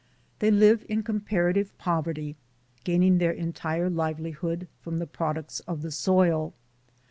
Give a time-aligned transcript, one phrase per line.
[0.39, 2.35] They live in comparative poverty,
[2.83, 6.55] gaining their entire livelihood from the products of the soil.